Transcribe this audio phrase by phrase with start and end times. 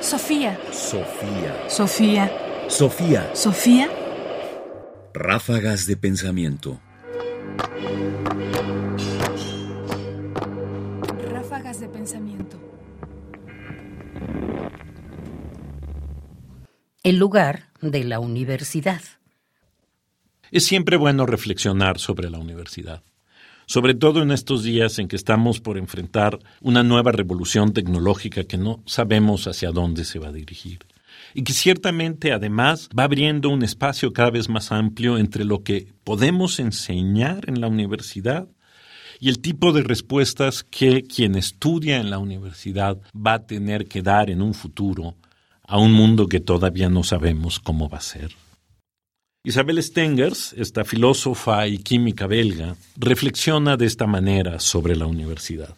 [0.00, 0.58] Sofía.
[0.72, 1.68] Sofía.
[1.68, 2.32] Sofía.
[2.68, 3.30] Sofía.
[3.34, 3.88] Sofía.
[5.12, 6.80] Ráfagas de pensamiento.
[11.30, 12.58] Ráfagas de pensamiento.
[17.02, 19.02] El lugar de la universidad.
[20.50, 23.02] Es siempre bueno reflexionar sobre la universidad,
[23.70, 28.58] sobre todo en estos días en que estamos por enfrentar una nueva revolución tecnológica que
[28.58, 30.80] no sabemos hacia dónde se va a dirigir
[31.34, 35.86] y que ciertamente además va abriendo un espacio cada vez más amplio entre lo que
[36.02, 38.48] podemos enseñar en la universidad
[39.20, 44.02] y el tipo de respuestas que quien estudia en la universidad va a tener que
[44.02, 45.14] dar en un futuro
[45.62, 48.32] a un mundo que todavía no sabemos cómo va a ser.
[49.42, 55.74] Isabel Stengers, esta filósofa y química belga, reflexiona de esta manera sobre la universidad.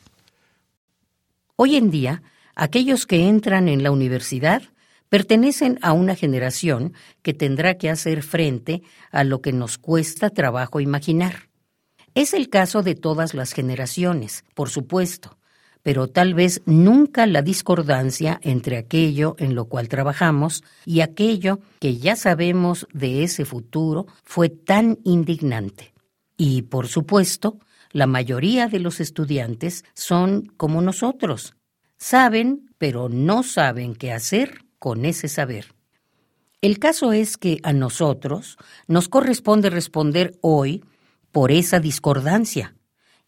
[1.54, 2.24] Hoy en día,
[2.56, 4.62] aquellos que entran en la universidad
[5.08, 6.92] pertenecen a una generación
[7.22, 11.48] que tendrá que hacer frente a lo que nos cuesta trabajo imaginar.
[12.16, 15.38] Es el caso de todas las generaciones, por supuesto,
[15.82, 21.98] pero tal vez nunca la discordancia entre aquello en lo cual trabajamos y aquello que
[21.98, 25.92] ya sabemos de ese futuro fue tan indignante.
[26.36, 27.58] Y, por supuesto,
[27.90, 31.54] la mayoría de los estudiantes son como nosotros.
[31.98, 35.74] Saben, pero no saben qué hacer con ese saber.
[36.60, 40.84] El caso es que a nosotros nos corresponde responder hoy
[41.32, 42.76] por esa discordancia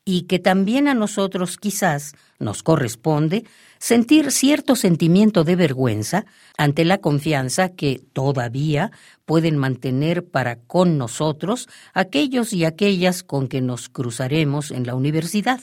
[0.05, 3.45] y que también a nosotros quizás nos corresponde
[3.79, 6.27] sentir cierto sentimiento de vergüenza
[6.59, 8.91] ante la confianza que todavía
[9.25, 15.61] pueden mantener para con nosotros aquellos y aquellas con que nos cruzaremos en la universidad,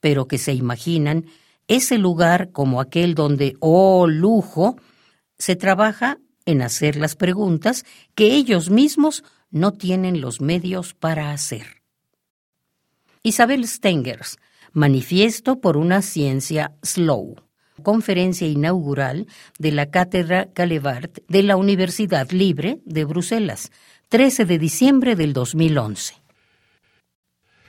[0.00, 1.26] pero que se imaginan
[1.66, 4.76] ese lugar como aquel donde, oh lujo,
[5.38, 11.81] se trabaja en hacer las preguntas que ellos mismos no tienen los medios para hacer.
[13.24, 14.38] Isabel Stengers,
[14.72, 17.36] Manifiesto por una ciencia slow.
[17.84, 19.28] Conferencia inaugural
[19.60, 23.70] de la Cátedra Calevart de la Universidad Libre de Bruselas,
[24.08, 26.14] 13 de diciembre del 2011.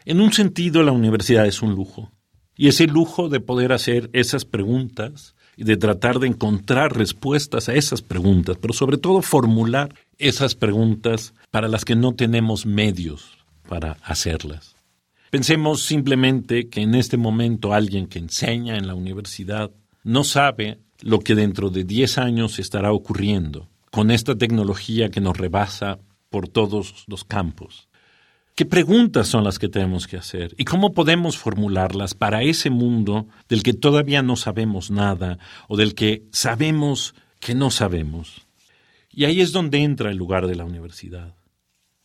[0.05, 2.11] En un sentido, la universidad es un lujo.
[2.55, 7.75] Y ese lujo de poder hacer esas preguntas y de tratar de encontrar respuestas a
[7.75, 13.37] esas preguntas, pero sobre todo formular esas preguntas para las que no tenemos medios
[13.67, 14.73] para hacerlas.
[15.33, 19.71] Pensemos simplemente que en este momento alguien que enseña en la universidad
[20.03, 25.35] no sabe lo que dentro de 10 años estará ocurriendo con esta tecnología que nos
[25.35, 25.97] rebasa
[26.29, 27.89] por todos los campos.
[28.53, 30.53] ¿Qué preguntas son las que tenemos que hacer?
[30.55, 35.95] ¿Y cómo podemos formularlas para ese mundo del que todavía no sabemos nada o del
[35.95, 38.45] que sabemos que no sabemos?
[39.09, 41.33] Y ahí es donde entra el lugar de la universidad.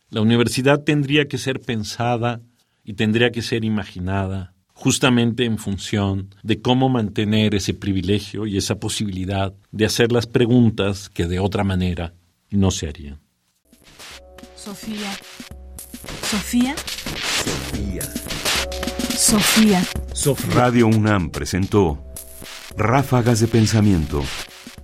[0.09, 2.41] La universidad tendría que ser pensada
[2.89, 8.79] y tendría que ser imaginada justamente en función de cómo mantener ese privilegio y esa
[8.79, 12.15] posibilidad de hacer las preguntas que de otra manera
[12.49, 13.19] no se harían.
[14.55, 15.11] Sofía.
[16.23, 16.75] Sofía.
[19.15, 19.83] Sofía.
[20.15, 20.55] Sofía.
[20.55, 22.03] Radio UNAM presentó
[22.75, 24.23] Ráfagas de Pensamiento.